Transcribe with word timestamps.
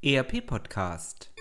ERP 0.00 0.46
Podcast 0.46 1.32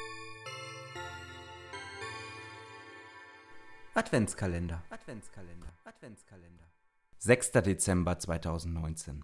Adventskalender 3.94 4.82
Adventskalender 4.90 5.68
Adventskalender 5.86 6.64
6. 7.20 7.52
Dezember 7.52 8.18
2019 8.18 9.24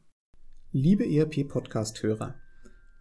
Liebe 0.72 1.04
ERP 1.12 1.48
Podcast 1.48 2.04
Hörer, 2.04 2.36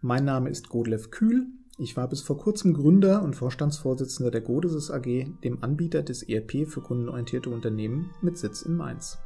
mein 0.01 0.25
Name 0.25 0.49
ist 0.49 0.69
Godlev 0.69 1.11
Kühl. 1.11 1.45
Ich 1.77 1.95
war 1.97 2.07
bis 2.07 2.23
vor 2.23 2.39
kurzem 2.39 2.73
Gründer 2.73 3.21
und 3.21 3.35
Vorstandsvorsitzender 3.35 4.31
der 4.31 4.41
Godesis 4.41 4.89
AG, 4.89 5.27
dem 5.43 5.61
Anbieter 5.61 6.01
des 6.01 6.23
ERP 6.23 6.67
für 6.67 6.81
kundenorientierte 6.81 7.51
Unternehmen 7.51 8.09
mit 8.23 8.39
Sitz 8.39 8.63
in 8.63 8.75
Mainz. 8.75 9.19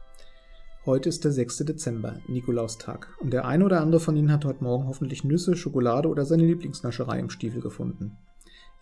Heute 0.88 1.10
ist 1.10 1.26
der 1.26 1.34
6. 1.34 1.58
Dezember, 1.66 2.16
Nikolaustag, 2.30 3.10
und 3.20 3.34
der 3.34 3.44
eine 3.44 3.66
oder 3.66 3.82
andere 3.82 4.00
von 4.00 4.16
Ihnen 4.16 4.32
hat 4.32 4.46
heute 4.46 4.64
Morgen 4.64 4.88
hoffentlich 4.88 5.26
Nüsse, 5.26 5.58
Schokolade 5.58 6.08
oder 6.08 6.24
seine 6.24 6.46
Lieblingsnascherei 6.46 7.20
im 7.20 7.30
Stiefel 7.30 7.60
gefunden. 7.60 8.18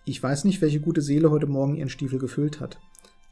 Ich 0.06 0.22
weiß 0.22 0.44
nicht, 0.44 0.62
welche 0.62 0.80
gute 0.80 1.02
Seele 1.02 1.32
heute 1.32 1.48
Morgen 1.48 1.74
Ihren 1.74 1.90
Stiefel 1.90 2.20
gefüllt 2.20 2.60
hat, 2.60 2.78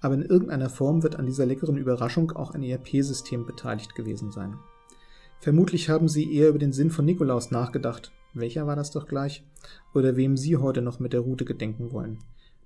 aber 0.02 0.16
in 0.16 0.24
irgendeiner 0.24 0.72
Form 0.72 1.04
wird 1.04 1.18
an 1.18 1.28
dieser 1.28 1.46
leckeren 1.46 1.78
Überraschung 1.78 2.32
auch 2.32 2.50
ein 2.50 2.64
ERP-System 2.64 3.46
beteiligt 3.46 3.94
gewesen 3.94 4.32
sein. 4.32 4.56
Vermutlich 5.40 5.90
haben 5.90 6.08
Sie 6.08 6.36
eher 6.36 6.50
über 6.50 6.58
den 6.58 6.74
Sinn 6.74 6.90
von 6.90 7.06
Nikolaus 7.06 7.52
nachgedacht. 7.52 8.12
Welcher 8.34 8.66
war 8.66 8.76
das 8.76 8.90
doch 8.90 9.06
gleich? 9.06 9.44
Oder 9.94 10.16
wem 10.16 10.36
Sie 10.36 10.58
heute 10.58 10.82
noch 10.82 11.00
mit 11.00 11.14
der 11.14 11.20
Route 11.20 11.46
gedenken 11.46 11.92
wollen. 11.92 12.18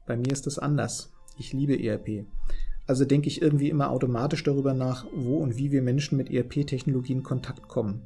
Bei 0.06 0.16
mir 0.16 0.32
ist 0.32 0.48
es 0.48 0.58
anders. 0.58 1.12
Ich 1.38 1.52
liebe 1.52 1.78
ERP. 1.78 2.26
Also 2.88 3.04
denke 3.04 3.28
ich 3.28 3.42
irgendwie 3.42 3.70
immer 3.70 3.92
automatisch 3.92 4.44
darüber 4.44 4.74
nach, 4.74 5.06
wo 5.14 5.38
und 5.38 5.58
wie 5.58 5.72
wir 5.72 5.82
Menschen 5.82 6.18
mit 6.18 6.32
ERP-Technologie 6.32 7.14
in 7.14 7.24
Kontakt 7.24 7.68
kommen. 7.68 8.02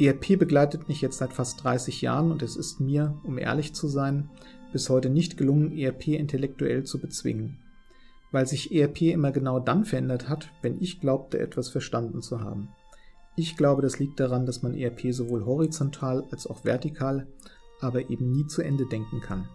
ERP 0.00 0.38
begleitet 0.38 0.88
mich 0.88 1.00
jetzt 1.02 1.18
seit 1.18 1.32
fast 1.32 1.62
30 1.62 2.00
Jahren 2.00 2.32
und 2.32 2.42
es 2.42 2.56
ist 2.56 2.80
mir, 2.80 3.18
um 3.24 3.36
ehrlich 3.36 3.74
zu 3.74 3.86
sein, 3.86 4.30
bis 4.72 4.88
heute 4.88 5.10
nicht 5.10 5.36
gelungen, 5.36 5.76
ERP 5.76 6.08
intellektuell 6.08 6.84
zu 6.84 7.00
bezwingen. 7.00 7.58
Weil 8.32 8.46
sich 8.46 8.74
ERP 8.74 9.02
immer 9.02 9.32
genau 9.32 9.60
dann 9.60 9.84
verändert 9.84 10.28
hat, 10.28 10.50
wenn 10.62 10.80
ich 10.80 11.00
glaubte, 11.00 11.38
etwas 11.38 11.68
verstanden 11.68 12.22
zu 12.22 12.40
haben. 12.40 12.68
Ich 13.36 13.56
glaube, 13.56 13.82
das 13.82 13.98
liegt 13.98 14.20
daran, 14.20 14.46
dass 14.46 14.62
man 14.62 14.74
ERP 14.74 15.12
sowohl 15.12 15.44
horizontal 15.44 16.24
als 16.30 16.46
auch 16.46 16.64
vertikal, 16.64 17.26
aber 17.80 18.08
eben 18.10 18.30
nie 18.30 18.46
zu 18.46 18.62
Ende 18.62 18.86
denken 18.86 19.20
kann. 19.20 19.48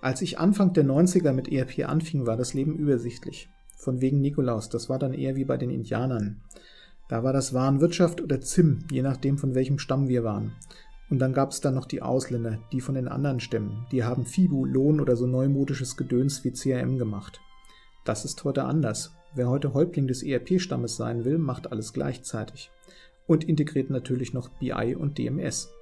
Als 0.00 0.20
ich 0.20 0.38
Anfang 0.38 0.72
der 0.72 0.84
90er 0.84 1.32
mit 1.32 1.50
ERP 1.50 1.88
anfing, 1.88 2.26
war 2.26 2.36
das 2.36 2.54
Leben 2.54 2.76
übersichtlich. 2.76 3.48
Von 3.82 4.00
wegen 4.00 4.20
Nikolaus, 4.20 4.68
das 4.68 4.88
war 4.88 5.00
dann 5.00 5.12
eher 5.12 5.34
wie 5.34 5.44
bei 5.44 5.56
den 5.56 5.68
Indianern. 5.68 6.40
Da 7.08 7.24
war 7.24 7.32
das 7.32 7.52
Warenwirtschaft 7.52 8.20
oder 8.20 8.40
Zim, 8.40 8.84
je 8.92 9.02
nachdem 9.02 9.38
von 9.38 9.56
welchem 9.56 9.80
Stamm 9.80 10.06
wir 10.06 10.22
waren. 10.22 10.52
Und 11.10 11.18
dann 11.18 11.32
gab 11.32 11.50
es 11.50 11.60
dann 11.60 11.74
noch 11.74 11.86
die 11.86 12.00
Ausländer, 12.00 12.60
die 12.70 12.80
von 12.80 12.94
den 12.94 13.08
anderen 13.08 13.40
Stämmen. 13.40 13.84
Die 13.90 14.04
haben 14.04 14.24
Fibu, 14.24 14.64
Lohn 14.66 15.00
oder 15.00 15.16
so 15.16 15.26
neumodisches 15.26 15.96
Gedöns 15.96 16.44
wie 16.44 16.52
CRM 16.52 16.96
gemacht. 16.96 17.40
Das 18.04 18.24
ist 18.24 18.44
heute 18.44 18.66
anders. 18.66 19.16
Wer 19.34 19.48
heute 19.48 19.74
Häuptling 19.74 20.06
des 20.06 20.22
ERP-Stammes 20.22 20.94
sein 20.94 21.24
will, 21.24 21.38
macht 21.38 21.72
alles 21.72 21.92
gleichzeitig. 21.92 22.70
Und 23.26 23.42
integriert 23.42 23.90
natürlich 23.90 24.32
noch 24.32 24.48
BI 24.60 24.94
und 24.94 25.18
DMS 25.18 25.72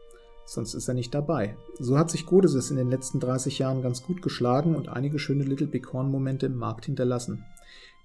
sonst 0.50 0.74
ist 0.74 0.88
er 0.88 0.94
nicht 0.94 1.14
dabei. 1.14 1.54
So 1.78 1.96
hat 1.96 2.10
sich 2.10 2.26
Godesis 2.26 2.72
in 2.72 2.76
den 2.76 2.90
letzten 2.90 3.20
30 3.20 3.60
Jahren 3.60 3.82
ganz 3.82 4.02
gut 4.02 4.20
geschlagen 4.20 4.74
und 4.74 4.88
einige 4.88 5.20
schöne 5.20 5.44
Little 5.44 5.68
Big 5.68 5.92
Horn 5.92 6.10
Momente 6.10 6.46
im 6.46 6.56
Markt 6.56 6.86
hinterlassen. 6.86 7.44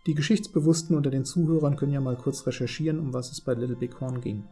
Die 0.06 0.14
Geschichtsbewussten 0.14 0.96
unter 0.96 1.10
den 1.10 1.26
Zuhörern 1.26 1.76
können 1.76 1.94
ja 1.94 2.02
mal 2.02 2.16
kurz 2.16 2.46
recherchieren, 2.46 3.00
um 3.00 3.14
was 3.14 3.32
es 3.32 3.42
bei 3.42 3.56
Little 3.56 3.76
Big 3.76 4.00
Horn 4.00 4.22
ging. 4.22 4.44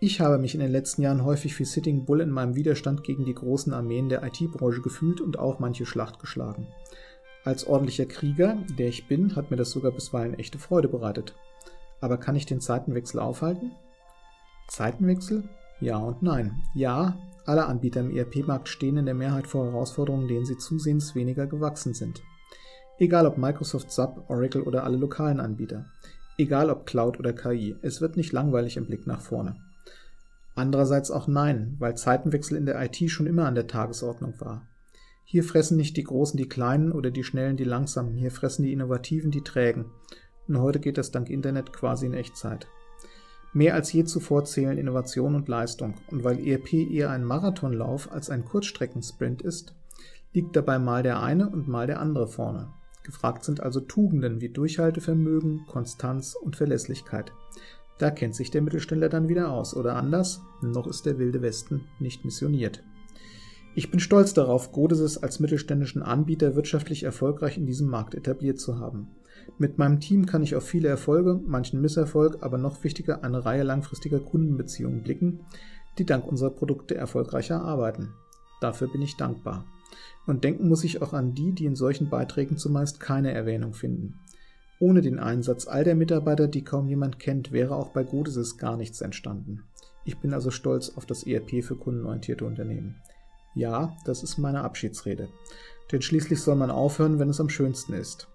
Ich 0.00 0.20
habe 0.22 0.38
mich 0.38 0.54
in 0.54 0.60
den 0.60 0.72
letzten 0.72 1.02
Jahren 1.02 1.22
häufig 1.22 1.58
wie 1.58 1.66
Sitting 1.66 2.06
Bull 2.06 2.22
in 2.22 2.30
meinem 2.30 2.54
Widerstand 2.54 3.04
gegen 3.04 3.26
die 3.26 3.34
großen 3.34 3.74
Armeen 3.74 4.08
der 4.08 4.22
IT-Branche 4.22 4.80
gefühlt 4.80 5.20
und 5.20 5.38
auch 5.38 5.58
manche 5.58 5.84
Schlacht 5.84 6.18
geschlagen. 6.18 6.66
Als 7.44 7.66
ordentlicher 7.66 8.06
Krieger, 8.06 8.56
der 8.78 8.88
ich 8.88 9.06
bin, 9.06 9.36
hat 9.36 9.50
mir 9.50 9.58
das 9.58 9.70
sogar 9.70 9.92
bisweilen 9.92 10.32
echte 10.32 10.58
Freude 10.58 10.88
bereitet. 10.88 11.34
Aber 12.00 12.16
kann 12.16 12.36
ich 12.36 12.46
den 12.46 12.62
Zeitenwechsel 12.62 13.20
aufhalten? 13.20 13.72
Zeitenwechsel? 14.68 15.46
Ja 15.80 15.98
und 15.98 16.22
nein. 16.22 16.62
Ja, 16.74 17.16
alle 17.44 17.66
Anbieter 17.66 18.00
im 18.00 18.10
ERP-Markt 18.10 18.68
stehen 18.68 18.96
in 18.96 19.06
der 19.06 19.14
Mehrheit 19.14 19.46
vor 19.46 19.66
Herausforderungen, 19.66 20.26
denen 20.26 20.46
sie 20.46 20.58
zusehends 20.58 21.14
weniger 21.14 21.46
gewachsen 21.46 21.94
sind. 21.94 22.22
Egal 22.98 23.26
ob 23.26 23.36
Microsoft 23.36 23.92
SAP, 23.92 24.28
Oracle 24.28 24.62
oder 24.62 24.84
alle 24.84 24.96
lokalen 24.96 25.38
Anbieter. 25.38 25.84
Egal 26.38 26.70
ob 26.70 26.86
Cloud 26.86 27.18
oder 27.18 27.32
KI, 27.32 27.76
es 27.82 28.00
wird 28.00 28.16
nicht 28.16 28.32
langweilig 28.32 28.76
im 28.76 28.86
Blick 28.86 29.06
nach 29.06 29.20
vorne. 29.20 29.56
Andererseits 30.54 31.10
auch 31.10 31.28
nein, 31.28 31.76
weil 31.78 31.96
Zeitenwechsel 31.96 32.56
in 32.56 32.64
der 32.64 32.82
IT 32.82 33.10
schon 33.10 33.26
immer 33.26 33.46
an 33.46 33.54
der 33.54 33.66
Tagesordnung 33.66 34.40
war. 34.40 34.66
Hier 35.24 35.44
fressen 35.44 35.76
nicht 35.76 35.96
die 35.96 36.04
Großen 36.04 36.38
die 36.38 36.48
Kleinen 36.48 36.92
oder 36.92 37.10
die 37.10 37.24
Schnellen 37.24 37.56
die 37.56 37.64
Langsamen, 37.64 38.16
hier 38.16 38.30
fressen 38.30 38.62
die 38.62 38.72
Innovativen 38.72 39.30
die 39.30 39.42
Trägen. 39.42 39.86
Und 40.48 40.58
heute 40.58 40.80
geht 40.80 40.96
das 40.96 41.10
dank 41.10 41.28
Internet 41.28 41.72
quasi 41.72 42.06
in 42.06 42.14
Echtzeit. 42.14 42.66
Mehr 43.56 43.72
als 43.72 43.90
je 43.90 44.04
zuvor 44.04 44.44
zählen 44.44 44.76
Innovation 44.76 45.34
und 45.34 45.48
Leistung, 45.48 45.94
und 46.10 46.24
weil 46.24 46.46
ERP 46.46 46.74
eher 46.74 47.08
ein 47.08 47.24
Marathonlauf 47.24 48.12
als 48.12 48.28
ein 48.28 48.44
Kurzstreckensprint 48.44 49.40
ist, 49.40 49.74
liegt 50.34 50.54
dabei 50.54 50.78
mal 50.78 51.02
der 51.02 51.22
eine 51.22 51.48
und 51.48 51.66
mal 51.66 51.86
der 51.86 52.00
andere 52.00 52.28
vorne. 52.28 52.68
Gefragt 53.02 53.44
sind 53.44 53.62
also 53.62 53.80
Tugenden 53.80 54.42
wie 54.42 54.50
Durchhaltevermögen, 54.50 55.64
Konstanz 55.66 56.34
und 56.34 56.54
Verlässlichkeit. 56.56 57.32
Da 57.96 58.10
kennt 58.10 58.34
sich 58.34 58.50
der 58.50 58.60
Mittelständler 58.60 59.08
dann 59.08 59.30
wieder 59.30 59.50
aus, 59.50 59.74
oder 59.74 59.96
anders, 59.96 60.42
noch 60.60 60.86
ist 60.86 61.06
der 61.06 61.18
wilde 61.18 61.40
Westen 61.40 61.86
nicht 61.98 62.26
missioniert. 62.26 62.82
Ich 63.74 63.90
bin 63.90 64.00
stolz 64.00 64.34
darauf, 64.34 64.70
Godesis 64.70 65.16
als 65.16 65.40
mittelständischen 65.40 66.02
Anbieter 66.02 66.56
wirtschaftlich 66.56 67.04
erfolgreich 67.04 67.56
in 67.56 67.64
diesem 67.64 67.88
Markt 67.88 68.14
etabliert 68.14 68.60
zu 68.60 68.78
haben. 68.78 69.08
Mit 69.58 69.78
meinem 69.78 70.00
Team 70.00 70.26
kann 70.26 70.42
ich 70.42 70.54
auf 70.54 70.64
viele 70.64 70.88
Erfolge, 70.88 71.40
manchen 71.46 71.80
Misserfolg, 71.80 72.42
aber 72.42 72.58
noch 72.58 72.84
wichtiger 72.84 73.24
eine 73.24 73.44
Reihe 73.44 73.62
langfristiger 73.62 74.20
Kundenbeziehungen 74.20 75.02
blicken, 75.02 75.40
die 75.98 76.04
dank 76.04 76.26
unserer 76.26 76.50
Produkte 76.50 76.94
erfolgreicher 76.94 77.62
arbeiten. 77.62 78.12
Dafür 78.60 78.88
bin 78.88 79.02
ich 79.02 79.16
dankbar. 79.16 79.64
Und 80.26 80.44
denken 80.44 80.68
muss 80.68 80.84
ich 80.84 81.02
auch 81.02 81.12
an 81.12 81.34
die, 81.34 81.52
die 81.52 81.66
in 81.66 81.76
solchen 81.76 82.10
Beiträgen 82.10 82.56
zumeist 82.56 83.00
keine 83.00 83.32
Erwähnung 83.32 83.72
finden. 83.72 84.20
Ohne 84.78 85.00
den 85.00 85.18
Einsatz 85.18 85.66
all 85.66 85.84
der 85.84 85.94
Mitarbeiter, 85.94 86.48
die 86.48 86.64
kaum 86.64 86.88
jemand 86.88 87.18
kennt, 87.18 87.52
wäre 87.52 87.76
auch 87.76 87.92
bei 87.92 88.02
Godesis 88.02 88.58
gar 88.58 88.76
nichts 88.76 89.00
entstanden. 89.00 89.62
Ich 90.04 90.18
bin 90.18 90.34
also 90.34 90.50
stolz 90.50 90.90
auf 90.96 91.06
das 91.06 91.26
ERP 91.26 91.64
für 91.64 91.76
kundenorientierte 91.76 92.44
Unternehmen. 92.44 92.96
Ja, 93.54 93.96
das 94.04 94.22
ist 94.22 94.36
meine 94.36 94.62
Abschiedsrede. 94.62 95.28
Denn 95.90 96.02
schließlich 96.02 96.40
soll 96.42 96.56
man 96.56 96.70
aufhören, 96.70 97.18
wenn 97.18 97.30
es 97.30 97.40
am 97.40 97.48
schönsten 97.48 97.94
ist. 97.94 98.28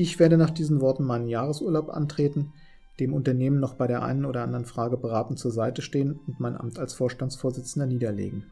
Ich 0.00 0.18
werde 0.18 0.38
nach 0.38 0.48
diesen 0.48 0.80
Worten 0.80 1.04
meinen 1.04 1.28
Jahresurlaub 1.28 1.90
antreten, 1.90 2.54
dem 3.00 3.12
Unternehmen 3.12 3.60
noch 3.60 3.74
bei 3.74 3.86
der 3.86 4.02
einen 4.02 4.24
oder 4.24 4.42
anderen 4.42 4.64
Frage 4.64 4.96
beratend 4.96 5.38
zur 5.38 5.50
Seite 5.50 5.82
stehen 5.82 6.18
und 6.26 6.40
mein 6.40 6.56
Amt 6.56 6.78
als 6.78 6.94
Vorstandsvorsitzender 6.94 7.86
niederlegen. 7.86 8.46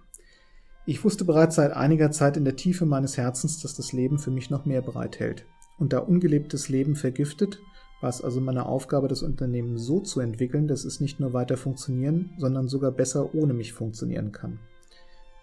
Ich 0.85 1.03
wusste 1.05 1.25
bereits 1.25 1.57
seit 1.57 1.73
einiger 1.73 2.11
Zeit 2.11 2.37
in 2.37 2.45
der 2.45 2.57
Tiefe 2.57 2.85
meines 2.85 3.17
Herzens, 3.17 3.63
dass 3.63 3.75
das 3.75 3.95
Leben 3.95 4.19
für 4.19 4.31
mich 4.31 4.51
noch 4.51 4.67
mehr 4.67 4.83
bereithält. 4.83 5.47
Und 5.79 5.95
da 5.95 6.01
ungelebtes 6.01 6.69
Leben 6.69 6.97
vergiftet, 6.97 7.61
war 8.03 8.11
es 8.11 8.21
also 8.21 8.43
meine 8.43 8.67
Aufgabe, 8.67 9.09
das 9.09 9.23
Unternehmen 9.23 9.79
so 9.79 10.01
zu 10.01 10.21
entwickeln, 10.21 10.69
dass 10.69 10.85
es 10.85 11.01
nicht 11.01 11.19
nur 11.19 11.33
weiter 11.33 11.57
funktionieren, 11.57 12.29
sondern 12.37 12.69
sogar 12.69 12.91
besser 12.91 13.35
ohne 13.35 13.55
mich 13.55 13.73
funktionieren 13.73 14.33
kann. 14.33 14.59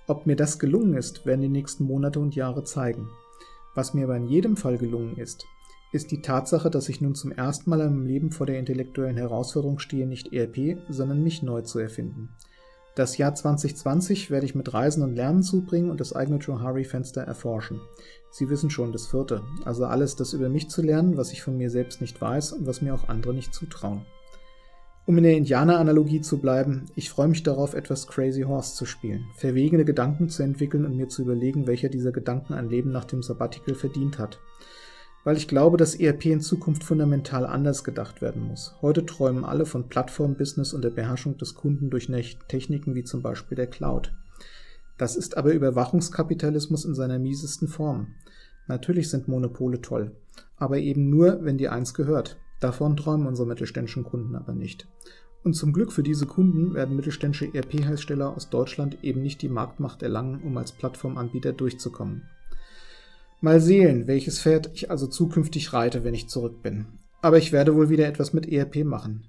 Ob 0.06 0.28
mir 0.28 0.36
das 0.36 0.60
gelungen 0.60 0.94
ist, 0.94 1.26
werden 1.26 1.42
die 1.42 1.50
nächsten 1.50 1.84
Monate 1.84 2.20
und 2.20 2.36
Jahre 2.36 2.64
zeigen. 2.64 3.10
Was 3.74 3.96
mir 3.96 4.04
aber 4.04 4.18
in 4.18 4.28
jedem 4.28 4.56
Fall 4.56 4.78
gelungen 4.78 5.18
ist, 5.18 5.48
ist 5.96 6.12
die 6.12 6.22
Tatsache, 6.22 6.70
dass 6.70 6.90
ich 6.90 7.00
nun 7.00 7.16
zum 7.16 7.32
ersten 7.32 7.70
Mal 7.70 7.80
in 7.80 7.94
meinem 7.94 8.06
Leben 8.06 8.32
vor 8.32 8.46
der 8.46 8.60
intellektuellen 8.60 9.16
Herausforderung 9.16 9.80
stehe, 9.80 10.06
nicht 10.06 10.34
ERP, 10.34 10.78
sondern 10.90 11.24
mich 11.24 11.42
neu 11.42 11.62
zu 11.62 11.80
erfinden. 11.80 12.30
Das 12.96 13.18
Jahr 13.18 13.34
2020 13.34 14.30
werde 14.30 14.46
ich 14.46 14.56
mit 14.56 14.74
Reisen 14.74 15.04
und 15.04 15.16
Lernen 15.16 15.42
zubringen 15.42 15.90
und 15.90 16.00
das 16.00 16.14
eigene 16.14 16.40
Johari-Fenster 16.40 17.22
erforschen. 17.22 17.80
Sie 18.30 18.50
wissen 18.50 18.70
schon, 18.70 18.92
das 18.92 19.08
vierte, 19.08 19.42
also 19.64 19.86
alles 19.86 20.18
das 20.18 20.34
über 20.34 20.50
mich 20.50 20.70
zu 20.70 20.82
lernen, 20.82 21.18
was 21.18 21.32
ich 21.32 21.42
von 21.42 21.58
mir 21.58 21.70
selbst 21.70 22.02
nicht 22.02 22.20
weiß 22.20 22.54
und 22.54 22.68
was 22.68 22.82
mir 22.82 22.94
auch 22.94 23.08
andere 23.08 23.34
nicht 23.34 23.54
zutrauen. 23.54 24.06
Um 25.06 25.18
in 25.18 25.24
der 25.24 25.38
Indianer-Analogie 25.38 26.22
zu 26.22 26.40
bleiben, 26.40 26.86
ich 26.96 27.10
freue 27.10 27.28
mich 27.28 27.44
darauf, 27.44 27.74
etwas 27.74 28.08
Crazy 28.08 28.42
Horse 28.42 28.76
zu 28.76 28.86
spielen, 28.86 29.26
verwegene 29.38 29.86
Gedanken 29.86 30.30
zu 30.30 30.44
entwickeln 30.44 30.86
und 30.86 30.98
mir 30.98 31.08
zu 31.08 31.22
überlegen, 31.22 31.68
welcher 31.68 31.90
dieser 31.90 32.12
Gedanken 32.12 32.54
ein 32.54 32.70
Leben 32.70 32.92
nach 32.92 33.06
dem 33.06 33.24
Sabbatical 33.24 33.76
verdient 33.76 34.20
hat 34.20 34.40
weil 35.26 35.38
ich 35.38 35.48
glaube, 35.48 35.76
dass 35.76 35.96
ERP 35.96 36.28
in 36.28 36.40
Zukunft 36.40 36.84
fundamental 36.84 37.48
anders 37.48 37.84
gedacht 37.84 38.22
werden 38.22 38.44
muss. 38.44 38.76
Heute 38.82 39.06
träumen 39.06 39.44
alle 39.44 39.66
von 39.66 39.90
Plattform-Business 39.90 40.74
und 40.74 40.84
der 40.84 40.92
Beherrschung 40.92 41.38
des 41.38 41.56
Kunden 41.56 41.90
durch 41.90 42.10
Techniken 42.48 42.94
wie 42.94 43.04
zum 43.04 43.24
Beispiel 43.24 43.56
der 43.56 43.68
Cloud. 43.68 44.14
Das 44.98 45.16
ist 45.18 45.36
aber 45.36 45.52
Überwachungskapitalismus 45.52 46.86
in 46.86 46.94
seiner 46.94 47.18
miesesten 47.18 47.68
Form. 47.68 48.14
Natürlich 48.68 49.10
sind 49.10 49.28
Monopole 49.28 49.82
toll, 49.82 50.16
aber 50.58 50.78
eben 50.78 51.10
nur, 51.10 51.44
wenn 51.44 51.58
dir 51.58 51.74
eins 51.74 51.96
gehört. 51.96 52.38
Davon 52.60 52.96
träumen 52.96 53.28
unsere 53.28 53.48
mittelständischen 53.48 54.04
Kunden 54.04 54.36
aber 54.36 54.54
nicht. 54.54 54.88
Und 55.44 55.54
zum 55.54 55.74
Glück 55.74 55.92
für 55.92 56.04
diese 56.04 56.28
Kunden 56.28 56.76
werden 56.76 56.96
mittelständische 56.96 57.52
ERP-Hersteller 57.52 58.36
aus 58.36 58.50
Deutschland 58.52 59.04
eben 59.04 59.22
nicht 59.22 59.42
die 59.42 59.50
Marktmacht 59.50 60.04
erlangen, 60.04 60.42
um 60.44 60.56
als 60.58 60.72
Plattformanbieter 60.72 61.52
durchzukommen. 61.52 62.24
Mal 63.46 63.62
sehen, 63.62 64.08
welches 64.08 64.42
Pferd 64.42 64.72
ich 64.74 64.90
also 64.90 65.06
zukünftig 65.06 65.72
reite, 65.72 66.04
wenn 66.04 66.16
ich 66.16 66.28
zurück 66.28 66.64
bin. 66.64 66.88
Aber 67.22 67.38
ich 67.38 67.52
werde 67.52 67.76
wohl 67.76 67.90
wieder 67.90 68.08
etwas 68.08 68.34
mit 68.34 68.52
ERP 68.52 68.78
machen. 68.78 69.28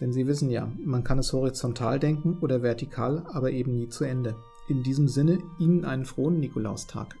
Denn 0.00 0.12
Sie 0.12 0.28
wissen 0.28 0.50
ja, 0.50 0.70
man 0.78 1.02
kann 1.02 1.18
es 1.18 1.32
horizontal 1.32 1.98
denken 1.98 2.38
oder 2.38 2.62
vertikal, 2.62 3.26
aber 3.32 3.50
eben 3.50 3.74
nie 3.74 3.88
zu 3.88 4.04
Ende. 4.04 4.36
In 4.68 4.84
diesem 4.84 5.08
Sinne, 5.08 5.40
Ihnen 5.58 5.84
einen 5.84 6.04
frohen 6.04 6.38
Nikolaustag. 6.38 7.16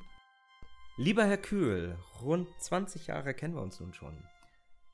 Lieber 0.96 1.24
Herr 1.24 1.38
Kühl, 1.38 1.96
rund 2.22 2.46
20 2.60 3.08
Jahre 3.08 3.34
kennen 3.34 3.56
wir 3.56 3.62
uns 3.62 3.80
nun 3.80 3.92
schon. 3.92 4.16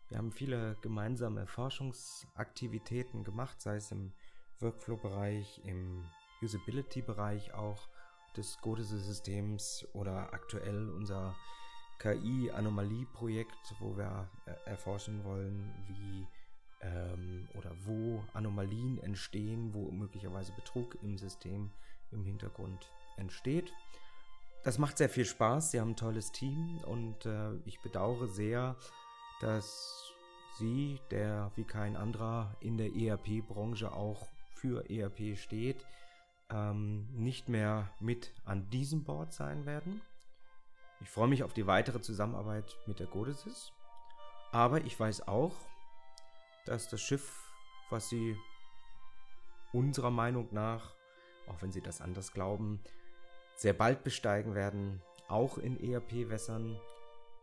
Wir 0.08 0.16
haben 0.16 0.32
viele 0.32 0.78
gemeinsame 0.80 1.46
Forschungsaktivitäten 1.46 3.24
gemacht, 3.24 3.60
sei 3.60 3.76
es 3.76 3.92
im 3.92 4.14
Workflow-Bereich, 4.60 5.60
im 5.66 6.02
Usability-Bereich 6.40 7.52
auch 7.52 7.90
des 8.36 8.58
Godese-Systems 8.60 9.86
oder 9.92 10.32
aktuell 10.32 10.88
unser 10.90 11.34
KI-Anomalie-Projekt, 11.98 13.74
wo 13.80 13.96
wir 13.96 14.28
äh, 14.46 14.70
erforschen 14.70 15.24
wollen, 15.24 15.72
wie 15.88 16.26
ähm, 16.80 17.48
oder 17.54 17.70
wo 17.84 18.22
Anomalien 18.32 18.98
entstehen, 18.98 19.72
wo 19.72 19.90
möglicherweise 19.90 20.52
Betrug 20.52 20.96
im 21.02 21.16
System 21.16 21.70
im 22.10 22.24
Hintergrund 22.24 22.90
entsteht. 23.16 23.72
Das 24.64 24.78
macht 24.78 24.98
sehr 24.98 25.08
viel 25.08 25.24
Spaß. 25.24 25.70
Sie 25.70 25.80
haben 25.80 25.90
ein 25.90 25.96
tolles 25.96 26.32
Team 26.32 26.78
und 26.86 27.26
äh, 27.26 27.54
ich 27.64 27.80
bedauere 27.80 28.28
sehr, 28.28 28.76
dass 29.40 30.12
Sie, 30.58 31.00
der 31.10 31.50
wie 31.56 31.64
kein 31.64 31.96
anderer 31.96 32.54
in 32.60 32.76
der 32.76 32.94
ERP-Branche 32.94 33.92
auch 33.92 34.28
für 34.50 34.88
ERP 34.90 35.36
steht, 35.36 35.84
ähm, 36.52 37.08
nicht 37.12 37.48
mehr 37.48 37.90
mit 38.00 38.32
an 38.44 38.68
diesem 38.70 39.04
Board 39.04 39.32
sein 39.32 39.66
werden. 39.66 40.00
Ich 41.00 41.08
freue 41.08 41.28
mich 41.28 41.42
auf 41.42 41.52
die 41.52 41.66
weitere 41.66 42.00
Zusammenarbeit 42.00 42.76
mit 42.86 43.00
der 43.00 43.06
Godesys. 43.06 43.72
Aber 44.52 44.84
ich 44.84 44.98
weiß 44.98 45.26
auch, 45.26 45.54
dass 46.66 46.88
das 46.88 47.00
Schiff, 47.00 47.50
was 47.90 48.08
Sie 48.08 48.36
unserer 49.72 50.10
Meinung 50.10 50.48
nach, 50.52 50.94
auch 51.48 51.60
wenn 51.62 51.72
Sie 51.72 51.80
das 51.80 52.00
anders 52.00 52.32
glauben, 52.32 52.80
sehr 53.56 53.72
bald 53.72 54.04
besteigen 54.04 54.54
werden, 54.54 55.02
auch 55.28 55.58
in 55.58 55.80
ERP-Wässern, 55.80 56.78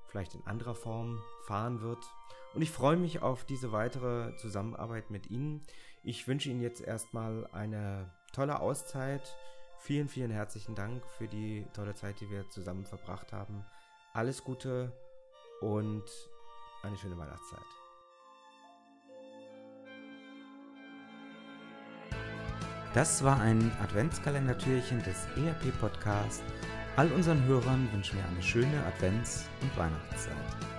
vielleicht 0.07 0.35
in 0.35 0.45
anderer 0.45 0.75
Form 0.75 1.21
fahren 1.47 1.81
wird. 1.81 2.03
Und 2.53 2.61
ich 2.61 2.71
freue 2.71 2.97
mich 2.97 3.21
auf 3.21 3.45
diese 3.45 3.71
weitere 3.71 4.35
Zusammenarbeit 4.37 5.11
mit 5.11 5.29
Ihnen. 5.29 5.61
Ich 6.03 6.27
wünsche 6.27 6.49
Ihnen 6.49 6.61
jetzt 6.61 6.81
erstmal 6.81 7.47
eine 7.51 8.09
tolle 8.33 8.59
Auszeit. 8.59 9.35
Vielen, 9.79 10.09
vielen 10.09 10.31
herzlichen 10.31 10.75
Dank 10.75 11.05
für 11.17 11.27
die 11.27 11.65
tolle 11.73 11.93
Zeit, 11.93 12.19
die 12.19 12.29
wir 12.29 12.49
zusammen 12.49 12.85
verbracht 12.85 13.31
haben. 13.33 13.65
Alles 14.13 14.43
Gute 14.43 14.91
und 15.61 16.03
eine 16.83 16.97
schöne 16.97 17.17
Weihnachtszeit. 17.17 17.59
Das 22.93 23.23
war 23.23 23.39
ein 23.39 23.71
Adventskalendertürchen 23.83 25.03
des 25.03 25.27
ERP-Podcasts. 25.37 26.41
All 26.95 27.11
unseren 27.11 27.45
Hörern 27.45 27.87
wünschen 27.93 28.17
wir 28.17 28.25
eine 28.25 28.41
schöne 28.41 28.83
Advents- 28.85 29.45
und 29.61 29.77
Weihnachtszeit. 29.77 30.78